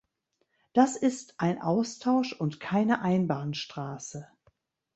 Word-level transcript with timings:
Das 0.73 0.95
ist 0.97 1.35
ein 1.39 1.61
Austausch 1.61 2.33
und 2.33 2.59
keine 2.59 3.03
Einbahnstraße. 3.03 4.27